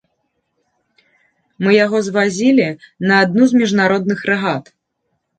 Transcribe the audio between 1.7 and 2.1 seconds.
яго